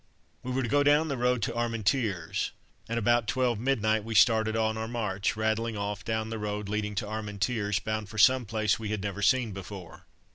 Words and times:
We 0.41 0.51
were 0.51 0.63
to 0.63 0.67
go 0.67 0.81
down 0.81 1.09
the 1.09 1.15
road 1.15 1.43
to 1.43 1.51
Armentières, 1.51 2.49
and 2.89 2.93
at 2.95 2.97
about 2.97 3.27
twelve 3.27 3.59
midnight 3.59 4.03
we 4.03 4.15
started 4.15 4.55
on 4.55 4.75
our 4.75 4.87
march, 4.87 5.35
rattling 5.35 5.77
off 5.77 6.03
down 6.03 6.31
the 6.31 6.39
road 6.39 6.67
leading 6.67 6.95
to 6.95 7.05
Armentières, 7.05 7.83
bound 7.83 8.09
for 8.09 8.17
some 8.17 8.47
place 8.47 8.79
we 8.79 8.89
had 8.89 9.03
never 9.03 9.21
seen 9.21 9.51
before. 9.51 10.07